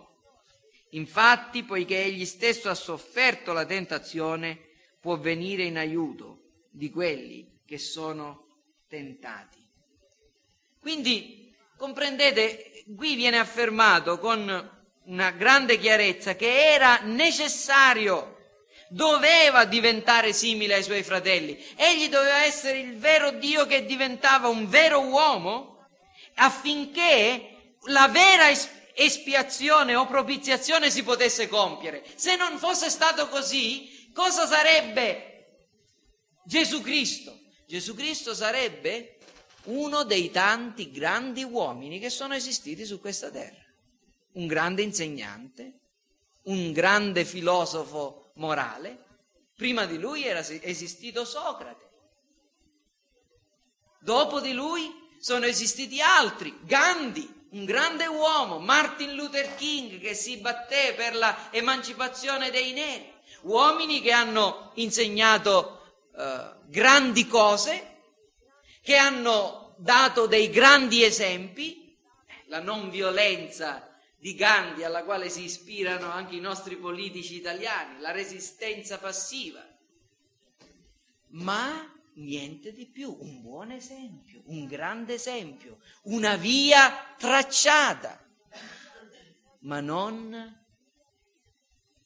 [0.92, 4.60] Infatti, poiché egli stesso ha sofferto la tentazione,
[5.00, 8.48] può venire in aiuto di quelli che sono
[8.88, 9.58] tentati.
[10.80, 14.74] Quindi, comprendete, qui viene affermato con
[15.06, 18.36] una grande chiarezza che era necessario
[18.90, 21.58] doveva diventare simile ai suoi fratelli.
[21.76, 25.86] Egli doveva essere il vero Dio che diventava un vero uomo
[26.36, 28.50] affinché la vera
[28.96, 32.04] espiazione o propiziazione si potesse compiere.
[32.16, 35.68] Se non fosse stato così, cosa sarebbe
[36.46, 37.38] Gesù Cristo?
[37.68, 39.18] Gesù Cristo sarebbe
[39.66, 43.64] uno dei tanti grandi uomini che sono esistiti su questa terra.
[44.34, 45.80] Un grande insegnante,
[46.44, 49.04] un grande filosofo morale,
[49.56, 51.84] prima di lui era esistito Socrate.
[54.00, 60.38] Dopo di lui sono esistiti altri, Gandhi, un grande uomo, Martin Luther King che si
[60.38, 63.10] batté per l'emancipazione dei neri,
[63.44, 67.94] uomini che hanno insegnato eh, grandi cose,
[68.82, 71.98] che hanno dato dei grandi esempi,
[72.48, 78.12] la non violenza di Gandhi alla quale si ispirano anche i nostri politici italiani, la
[78.12, 79.66] resistenza passiva.
[81.30, 88.24] Ma niente di più, un buon esempio, un grande esempio, una via tracciata,
[89.60, 90.64] ma non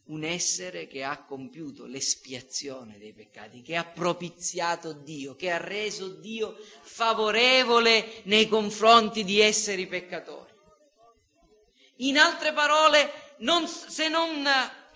[0.05, 6.09] un essere che ha compiuto l'espiazione dei peccati, che ha propiziato Dio, che ha reso
[6.09, 10.51] Dio favorevole nei confronti di esseri peccatori.
[11.97, 14.47] In altre parole, non, se non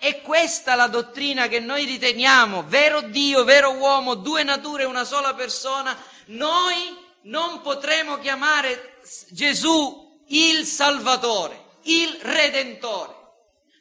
[0.04, 5.34] è questa la dottrina che noi riteniamo, vero Dio, vero uomo, due nature, una sola
[5.34, 6.76] persona, noi
[7.22, 13.16] non potremo chiamare Gesù il Salvatore, il Redentore.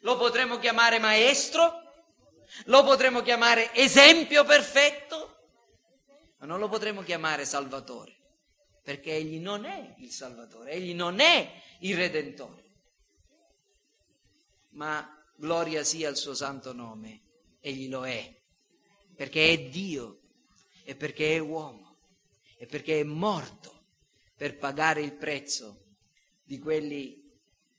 [0.03, 1.91] Lo potremo chiamare Maestro,
[2.67, 5.35] lo potremo chiamare esempio perfetto,
[6.37, 8.15] ma non lo potremo chiamare Salvatore,
[8.81, 12.63] perché Egli non è il Salvatore, Egli non è il Redentore
[14.73, 17.21] ma gloria sia il suo santo nome,
[17.59, 18.41] egli lo è,
[19.15, 20.21] perché è Dio
[20.83, 21.97] e perché è uomo
[22.57, 23.85] e perché è morto
[24.35, 25.85] per pagare il prezzo
[26.43, 27.21] di quelli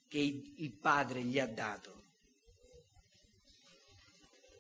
[0.08, 2.02] che il Padre gli ha dato.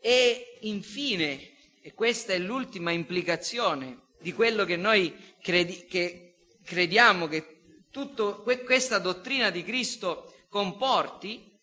[0.00, 7.84] E infine, e questa è l'ultima implicazione di quello che noi credi, che crediamo che
[7.90, 11.53] tutta questa dottrina di Cristo comporti,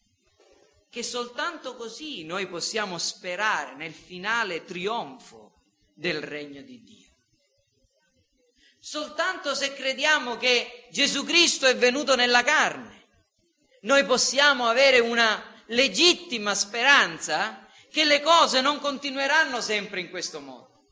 [0.92, 5.54] che soltanto così noi possiamo sperare nel finale trionfo
[5.94, 7.08] del regno di Dio.
[8.78, 13.08] Soltanto se crediamo che Gesù Cristo è venuto nella carne,
[13.84, 20.88] noi possiamo avere una legittima speranza che le cose non continueranno sempre in questo modo,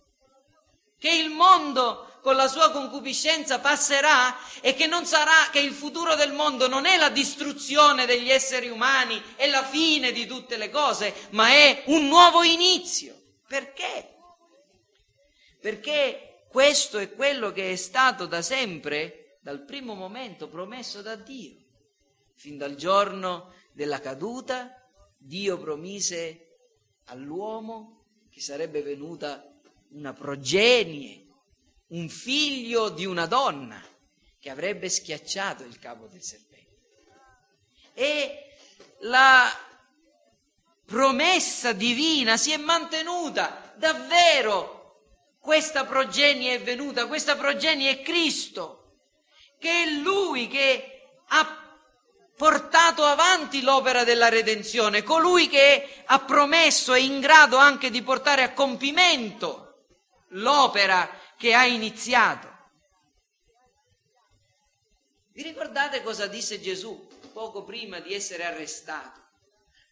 [0.98, 6.14] che il mondo con la sua concupiscenza passerà e che non sarà che il futuro
[6.14, 10.70] del mondo non è la distruzione degli esseri umani e la fine di tutte le
[10.70, 13.20] cose, ma è un nuovo inizio.
[13.48, 14.14] Perché?
[15.60, 21.58] Perché Questo è quello che è stato da sempre, dal primo momento, promesso da Dio.
[22.36, 26.58] Fin dal giorno della caduta, Dio promise
[27.06, 29.44] all'uomo che sarebbe venuta
[29.90, 31.29] una progenie,
[31.90, 33.82] un figlio di una donna
[34.40, 36.48] che avrebbe schiacciato il capo del serpente.
[37.94, 38.56] E
[39.02, 39.52] la
[40.86, 44.78] promessa divina si è mantenuta davvero.
[45.40, 48.98] Questa progenie è venuta, questa progenie è Cristo,
[49.58, 51.60] che è Lui che ha
[52.36, 58.44] portato avanti l'opera della redenzione, colui che ha promesso e in grado anche di portare
[58.44, 59.66] a compimento
[60.30, 62.54] l'opera che ha iniziato.
[65.32, 69.22] Vi ricordate cosa disse Gesù poco prima di essere arrestato?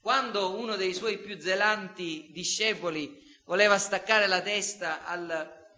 [0.02, 5.72] Quando uno dei suoi più zelanti discepoli voleva staccare la testa al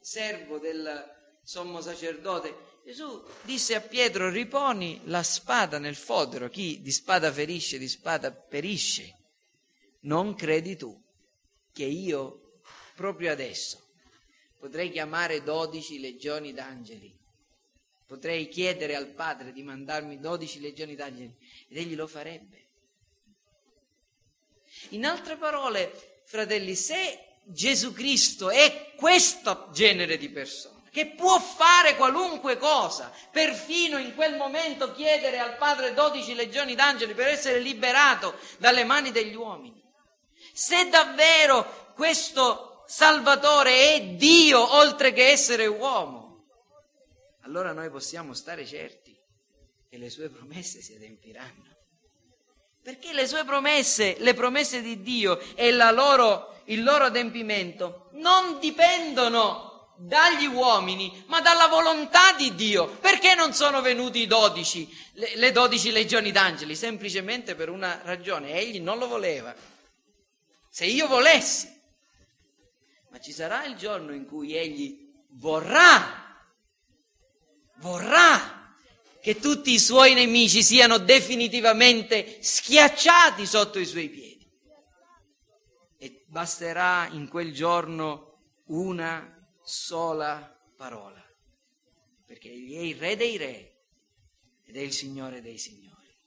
[0.00, 6.90] servo del sommo sacerdote, Gesù disse a Pietro riponi la spada nel fodero, chi di
[6.90, 9.16] spada ferisce, di spada perisce.
[10.00, 11.00] Non credi tu
[11.72, 12.60] che io
[12.96, 13.83] proprio adesso
[14.64, 17.14] potrei chiamare dodici legioni d'angeli,
[18.06, 21.36] potrei chiedere al Padre di mandarmi dodici legioni d'angeli
[21.68, 22.68] ed egli lo farebbe.
[24.90, 31.94] In altre parole, fratelli, se Gesù Cristo è questo genere di persona, che può fare
[31.96, 38.38] qualunque cosa, perfino in quel momento chiedere al Padre dodici legioni d'angeli per essere liberato
[38.56, 39.82] dalle mani degli uomini.
[40.54, 46.24] Se davvero questo Salvatore è Dio oltre che essere uomo,
[47.42, 49.16] allora noi possiamo stare certi
[49.88, 51.72] che le sue promesse si adempiranno.
[52.82, 59.94] Perché le sue promesse, le promesse di Dio e loro, il loro adempimento non dipendono
[59.96, 62.88] dagli uomini, ma dalla volontà di Dio.
[62.88, 66.74] Perché non sono venuti i dodici, le, le dodici legioni d'angeli?
[66.74, 69.54] Semplicemente per una ragione, egli non lo voleva.
[70.68, 71.73] Se io volessi,
[73.14, 76.36] ma ci sarà il giorno in cui egli vorrà,
[77.76, 78.76] vorrà
[79.20, 84.50] che tutti i suoi nemici siano definitivamente schiacciati sotto i suoi piedi.
[85.96, 91.24] E basterà in quel giorno una sola parola,
[92.26, 93.82] perché egli è il re dei re
[94.64, 96.18] ed è il Signore dei Signori.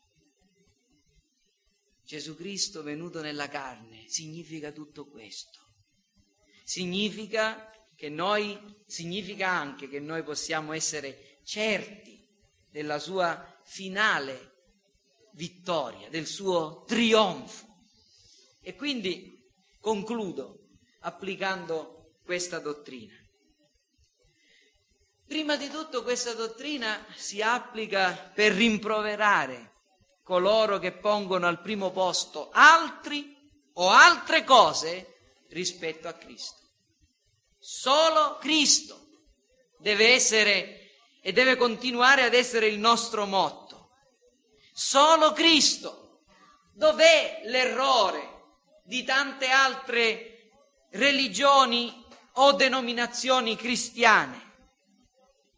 [2.05, 5.65] Gesù Cristo venuto nella carne significa tutto questo.
[6.67, 12.27] Significa che noi, significa anche che noi possiamo essere certi
[12.69, 14.55] della sua finale
[15.35, 17.85] vittoria, del suo trionfo.
[18.61, 19.49] E quindi
[19.79, 20.67] concludo
[21.03, 23.15] applicando questa dottrina.
[25.25, 29.71] Prima di tutto questa dottrina si applica per rimproverare
[30.21, 33.37] coloro che pongono al primo posto altri
[33.75, 35.13] o altre cose
[35.49, 36.65] rispetto a Cristo.
[37.59, 39.07] Solo Cristo
[39.79, 40.91] deve essere
[41.21, 43.91] e deve continuare ad essere il nostro motto.
[44.73, 46.21] Solo Cristo.
[46.73, 48.35] Dov'è l'errore
[48.85, 50.51] di tante altre
[50.91, 54.45] religioni o denominazioni cristiane?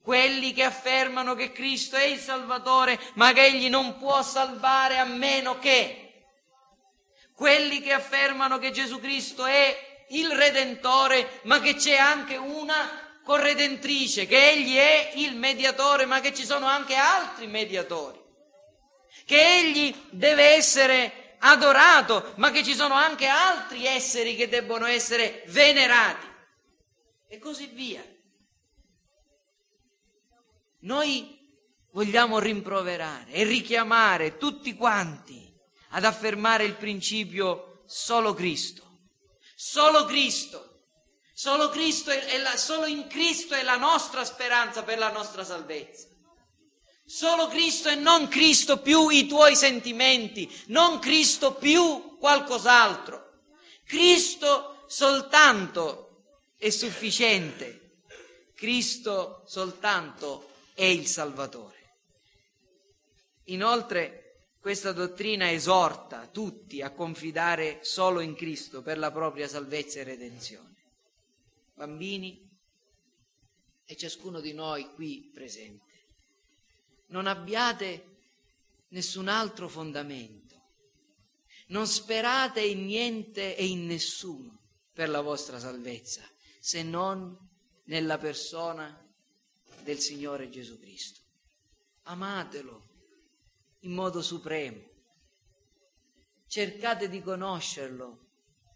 [0.01, 5.03] Quelli che affermano che Cristo è il Salvatore, ma che Egli non può salvare a
[5.03, 6.08] meno che.
[7.39, 14.25] Quelli che affermano che Gesù Cristo è il Redentore, ma che c'è anche una corredentrice,
[14.25, 18.19] che egli è il mediatore, ma che ci sono anche altri mediatori,
[19.23, 25.43] che egli deve essere adorato, ma che ci sono anche altri esseri che debbono essere
[25.47, 26.27] venerati,
[27.29, 28.03] e così via.
[30.79, 31.39] Noi
[31.91, 35.48] vogliamo rimproverare e richiamare tutti quanti
[35.89, 38.83] ad affermare il principio solo Cristo,
[39.55, 40.69] solo Cristo
[41.39, 46.07] Solo, Cristo è, la, solo in Cristo è la nostra speranza per la nostra salvezza.
[47.05, 53.43] Solo Cristo e non Cristo più i tuoi sentimenti, non Cristo più qualcos'altro.
[53.85, 56.25] Cristo soltanto
[56.57, 58.01] è sufficiente.
[58.53, 61.99] Cristo soltanto è il Salvatore.
[63.45, 64.28] Inoltre,
[64.59, 70.69] questa dottrina esorta tutti a confidare solo in Cristo per la propria salvezza e redenzione
[71.79, 72.45] bambini
[73.85, 76.07] e ciascuno di noi qui presente.
[77.07, 78.17] Non abbiate
[78.89, 80.57] nessun altro fondamento.
[81.67, 84.59] Non sperate in niente e in nessuno
[84.91, 86.27] per la vostra salvezza,
[86.59, 87.37] se non
[87.85, 89.07] nella persona
[89.81, 91.21] del Signore Gesù Cristo.
[92.03, 92.88] Amatelo
[93.79, 94.87] in modo supremo.
[96.47, 98.27] Cercate di conoscerlo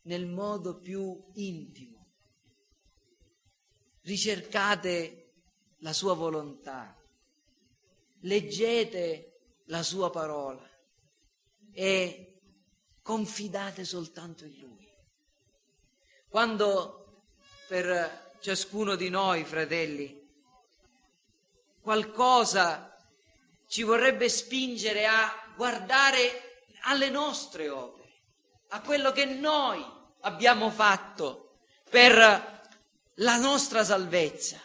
[0.03, 2.07] nel modo più intimo.
[4.01, 5.33] Ricercate
[5.79, 6.95] la sua volontà.
[8.21, 10.69] Leggete la sua parola
[11.71, 12.41] e
[13.01, 14.87] confidate soltanto in Lui.
[16.27, 17.25] Quando
[17.67, 20.21] per ciascuno di noi, fratelli,
[21.81, 22.92] qualcosa
[23.73, 28.21] ci vorrebbe spingere a guardare alle nostre opere,
[28.67, 29.83] a quello che noi
[30.21, 31.55] abbiamo fatto
[31.89, 32.61] per
[33.15, 34.61] la nostra salvezza.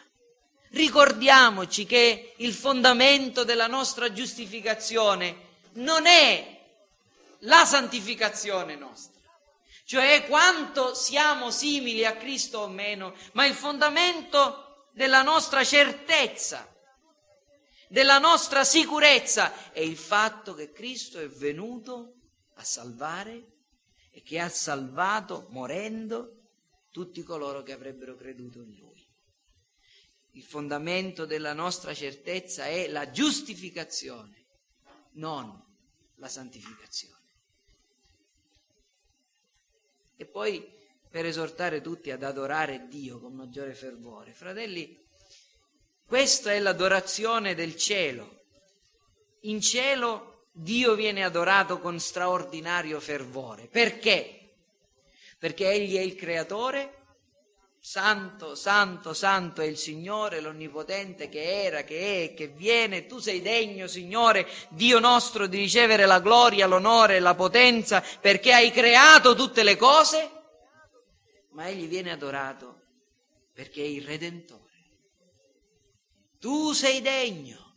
[0.73, 5.37] Ricordiamoci che il fondamento della nostra giustificazione
[5.77, 6.61] non è
[7.39, 9.23] la santificazione nostra,
[9.87, 16.77] cioè quanto siamo simili a Cristo o meno, ma il fondamento della nostra certezza,
[17.89, 22.15] della nostra sicurezza è il fatto che Cristo è venuto
[22.55, 23.57] a salvare
[24.11, 26.35] e che ha salvato morendo
[26.91, 29.07] tutti coloro che avrebbero creduto in Lui.
[30.33, 34.45] Il fondamento della nostra certezza è la giustificazione,
[35.13, 35.65] non
[36.17, 37.17] la santificazione.
[40.17, 40.77] E poi
[41.09, 44.33] per esortare tutti ad adorare Dio con maggiore fervore.
[44.33, 45.08] Fratelli,
[46.09, 48.45] questa è l'adorazione del cielo.
[49.43, 53.69] In cielo Dio viene adorato con straordinario fervore.
[53.71, 54.55] Perché?
[55.39, 56.95] Perché Egli è il creatore,
[57.79, 63.07] santo, santo, santo è il Signore, l'Onnipotente che era, che è e che viene.
[63.07, 68.55] Tu sei degno, Signore, Dio nostro, di ricevere la gloria, l'onore e la potenza perché
[68.55, 70.31] hai creato tutte le cose.
[71.51, 72.81] Ma Egli viene adorato
[73.53, 74.68] perché è il Redentore.
[76.41, 77.75] Tu sei degno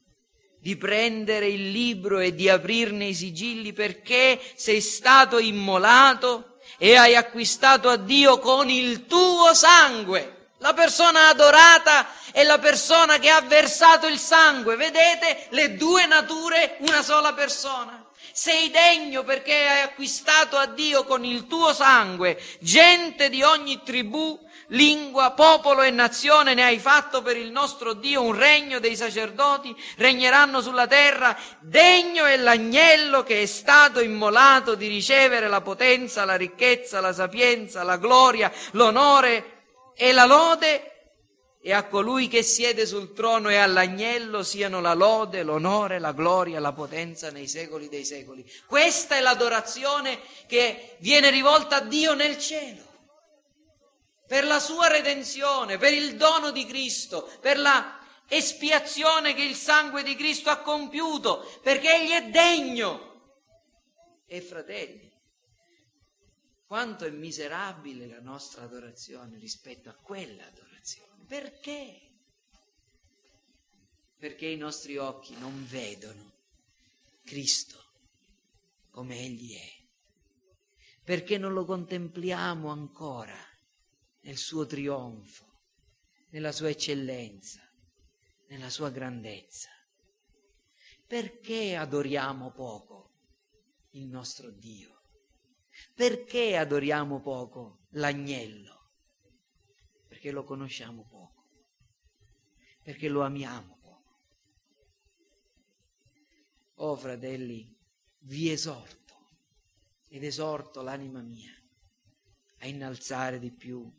[0.59, 7.15] di prendere il libro e di aprirne i sigilli perché sei stato immolato e hai
[7.15, 10.49] acquistato a Dio con il tuo sangue.
[10.59, 14.75] La persona adorata è la persona che ha versato il sangue.
[14.75, 18.05] Vedete le due nature, una sola persona.
[18.31, 24.39] Sei degno perché hai acquistato a Dio con il tuo sangue gente di ogni tribù,
[24.71, 29.75] lingua, popolo e nazione ne hai fatto per il nostro Dio un regno dei sacerdoti,
[29.97, 36.35] regneranno sulla terra, degno è l'agnello che è stato immolato di ricevere la potenza, la
[36.35, 39.59] ricchezza, la sapienza, la gloria, l'onore
[39.95, 40.85] e la lode
[41.63, 46.59] e a colui che siede sul trono e all'agnello siano la lode, l'onore, la gloria,
[46.59, 48.43] la potenza nei secoli dei secoli.
[48.65, 52.89] Questa è l'adorazione che viene rivolta a Dio nel cielo
[54.31, 60.03] per la sua redenzione, per il dono di Cristo, per la espiazione che il sangue
[60.03, 63.43] di Cristo ha compiuto, perché Egli è degno.
[64.25, 65.11] E fratelli,
[66.65, 71.25] quanto è miserabile la nostra adorazione rispetto a quella adorazione.
[71.27, 71.99] Perché?
[74.17, 76.31] Perché i nostri occhi non vedono
[77.25, 77.83] Cristo
[78.91, 79.73] come Egli è.
[81.03, 83.49] Perché non lo contempliamo ancora
[84.21, 85.45] nel suo trionfo,
[86.29, 87.61] nella sua eccellenza,
[88.47, 89.69] nella sua grandezza.
[91.07, 93.13] Perché adoriamo poco
[93.91, 95.01] il nostro Dio?
[95.95, 98.91] Perché adoriamo poco l'agnello?
[100.07, 101.47] Perché lo conosciamo poco,
[102.83, 104.21] perché lo amiamo poco.
[106.75, 107.77] Oh fratelli,
[108.19, 108.99] vi esorto
[110.07, 111.53] ed esorto l'anima mia
[112.59, 113.91] a innalzare di più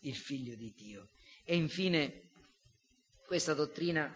[0.00, 1.08] il figlio di Dio.
[1.44, 2.30] E infine
[3.26, 4.12] questa dottrina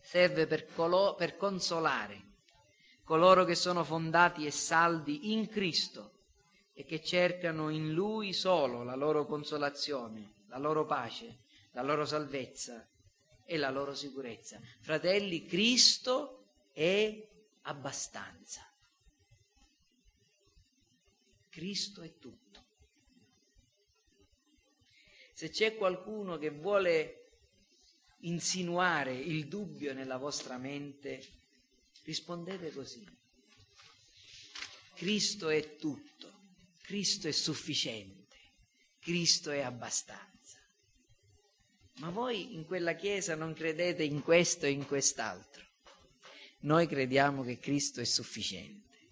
[0.00, 2.30] serve per, colo- per consolare
[3.04, 6.20] coloro che sono fondati e saldi in Cristo
[6.72, 11.40] e che cercano in Lui solo la loro consolazione, la loro pace,
[11.72, 12.88] la loro salvezza
[13.44, 14.58] e la loro sicurezza.
[14.80, 17.28] Fratelli, Cristo è
[17.62, 18.66] abbastanza.
[21.50, 22.41] Cristo è tutto.
[25.42, 27.30] Se c'è qualcuno che vuole
[28.20, 31.20] insinuare il dubbio nella vostra mente,
[32.04, 33.04] rispondete così.
[34.94, 36.32] Cristo è tutto,
[36.82, 38.36] Cristo è sufficiente,
[39.00, 40.60] Cristo è abbastanza.
[41.94, 45.66] Ma voi in quella chiesa non credete in questo e in quest'altro.
[46.60, 49.10] Noi crediamo che Cristo è sufficiente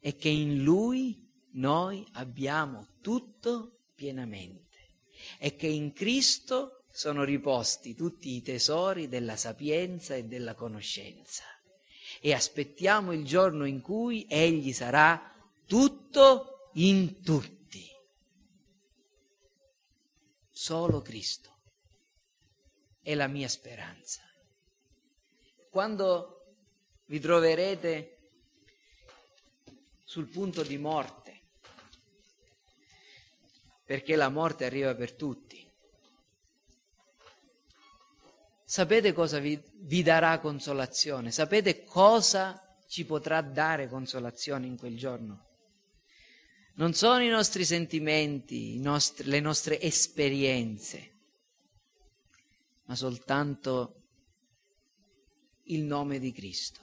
[0.00, 4.69] e che in Lui noi abbiamo tutto pienamente
[5.38, 11.44] e che in Cristo sono riposti tutti i tesori della sapienza e della conoscenza.
[12.20, 15.32] E aspettiamo il giorno in cui Egli sarà
[15.66, 17.88] tutto in tutti.
[20.50, 21.58] Solo Cristo
[23.00, 24.20] è la mia speranza.
[25.70, 26.56] Quando
[27.06, 28.18] vi troverete
[30.04, 31.29] sul punto di morte,
[33.90, 35.68] perché la morte arriva per tutti,
[38.64, 41.32] sapete cosa vi, vi darà consolazione?
[41.32, 45.48] Sapete cosa ci potrà dare consolazione in quel giorno?
[46.74, 51.10] Non sono i nostri sentimenti, i nostri, le nostre esperienze,
[52.84, 54.02] ma soltanto
[55.64, 56.80] il nome di Cristo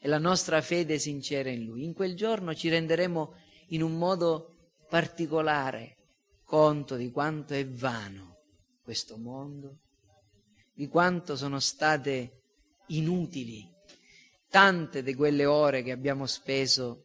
[0.00, 1.84] e la nostra fede sincera in Lui.
[1.84, 3.34] In quel giorno ci renderemo
[3.68, 4.49] in un modo
[4.90, 5.98] particolare
[6.44, 8.38] conto di quanto è vano
[8.82, 9.78] questo mondo,
[10.74, 12.42] di quanto sono state
[12.88, 13.72] inutili
[14.48, 17.04] tante di quelle ore che abbiamo speso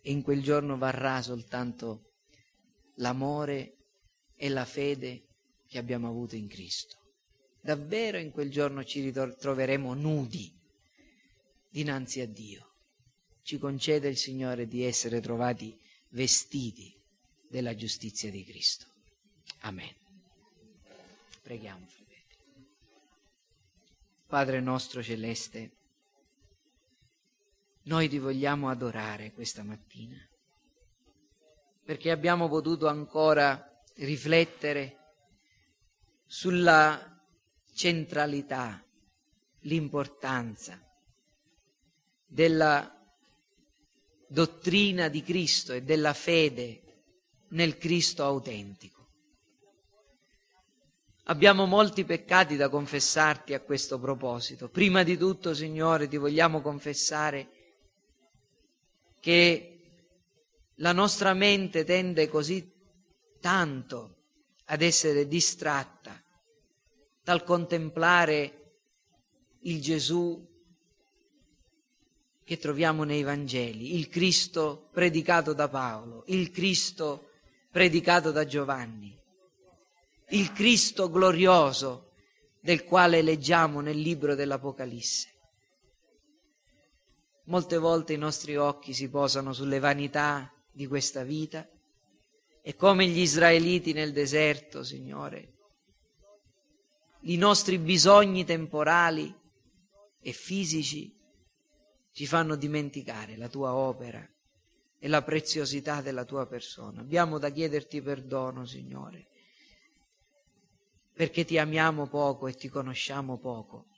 [0.00, 2.12] e in quel giorno varrà soltanto
[2.98, 3.78] l'amore
[4.36, 5.26] e la fede
[5.66, 6.96] che abbiamo avuto in Cristo.
[7.60, 10.56] Davvero in quel giorno ci ritroveremo nudi
[11.68, 12.73] dinanzi a Dio.
[13.44, 15.78] Ci concede il Signore di essere trovati
[16.08, 16.98] vestiti
[17.46, 18.86] della giustizia di Cristo.
[19.60, 19.94] Amen.
[21.42, 22.66] Preghiamo, fratelli.
[24.26, 25.76] Padre nostro celeste,
[27.82, 30.16] noi ti vogliamo adorare questa mattina
[31.84, 33.62] perché abbiamo potuto ancora
[33.96, 34.96] riflettere
[36.24, 37.22] sulla
[37.74, 38.82] centralità,
[39.60, 40.80] l'importanza
[42.24, 43.03] della
[44.28, 46.82] dottrina di Cristo e della fede
[47.48, 48.92] nel Cristo autentico.
[51.24, 54.68] Abbiamo molti peccati da confessarti a questo proposito.
[54.68, 57.48] Prima di tutto, Signore, ti vogliamo confessare
[59.20, 59.68] che
[60.76, 62.70] la nostra mente tende così
[63.40, 64.16] tanto
[64.66, 66.22] ad essere distratta
[67.22, 68.60] dal contemplare
[69.60, 70.46] il Gesù
[72.44, 77.30] che troviamo nei Vangeli, il Cristo predicato da Paolo, il Cristo
[77.70, 79.18] predicato da Giovanni,
[80.28, 82.10] il Cristo glorioso
[82.60, 85.32] del quale leggiamo nel libro dell'Apocalisse.
[87.44, 91.66] Molte volte i nostri occhi si posano sulle vanità di questa vita
[92.62, 95.52] e come gli israeliti nel deserto, Signore,
[97.22, 99.34] i nostri bisogni temporali
[100.20, 101.13] e fisici
[102.14, 104.24] ci fanno dimenticare la tua opera
[105.00, 107.00] e la preziosità della tua persona.
[107.00, 109.26] Abbiamo da chiederti perdono, Signore,
[111.12, 113.88] perché ti amiamo poco e ti conosciamo poco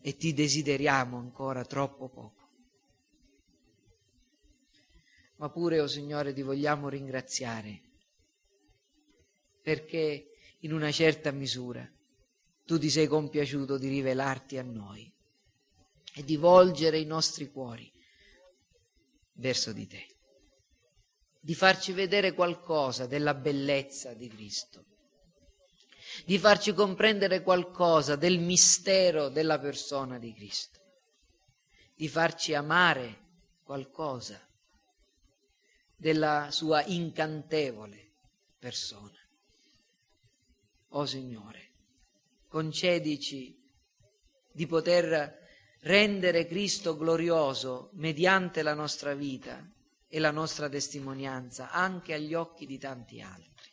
[0.00, 2.48] e ti desideriamo ancora troppo poco.
[5.36, 7.80] Ma pure, o oh Signore, ti vogliamo ringraziare
[9.62, 11.88] perché in una certa misura
[12.64, 15.18] tu ti sei compiaciuto di rivelarti a noi
[16.14, 17.90] e di volgere i nostri cuori
[19.34, 20.06] verso di te,
[21.40, 24.84] di farci vedere qualcosa della bellezza di Cristo,
[26.24, 30.80] di farci comprendere qualcosa del mistero della persona di Cristo,
[31.94, 33.28] di farci amare
[33.62, 34.40] qualcosa
[35.96, 38.14] della sua incantevole
[38.58, 39.18] persona.
[40.92, 41.70] O Signore,
[42.48, 43.56] concedici
[44.52, 45.39] di poter
[45.80, 49.66] rendere Cristo glorioso mediante la nostra vita
[50.08, 53.70] e la nostra testimonianza anche agli occhi di tanti altri.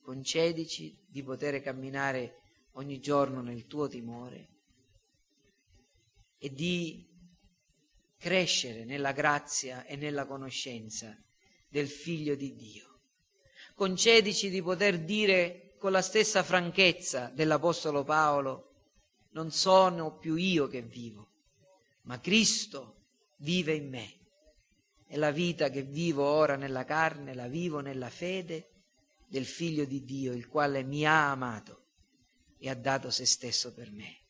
[0.00, 2.40] Concedici di poter camminare
[2.72, 4.48] ogni giorno nel tuo timore
[6.38, 7.08] e di
[8.18, 11.16] crescere nella grazia e nella conoscenza
[11.68, 13.00] del Figlio di Dio.
[13.74, 18.71] Concedici di poter dire con la stessa franchezza dell'Apostolo Paolo,
[19.32, 21.30] non sono più io che vivo,
[22.02, 23.02] ma Cristo
[23.38, 24.20] vive in me.
[25.06, 28.70] E la vita che vivo ora nella carne la vivo nella fede
[29.28, 31.84] del Figlio di Dio, il quale mi ha amato
[32.58, 34.20] e ha dato se stesso per me.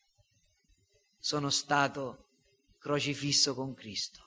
[1.19, 2.27] Sono stato
[2.79, 4.21] crocifisso con Cristo.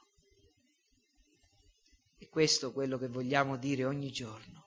[2.17, 4.65] E questo è quello che vogliamo dire ogni giorno.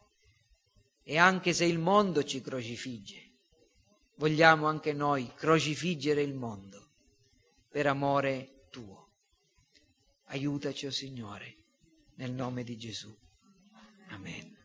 [1.01, 3.28] E anche se il mondo ci crocifigge,
[4.19, 6.89] vogliamo anche noi crocifiggere il mondo
[7.69, 9.07] per amore tuo.
[10.25, 11.55] Aiutaci, o oh Signore,
[12.15, 13.15] nel nome di Gesù.
[14.09, 14.58] Amen.